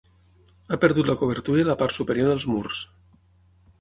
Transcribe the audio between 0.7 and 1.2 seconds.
Ha perdut la